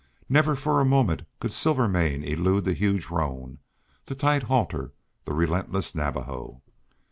[0.27, 3.59] Never for a moment could Silvermane elude the huge roan,
[4.07, 4.93] the tight halter,
[5.25, 6.63] the relentless Navajo.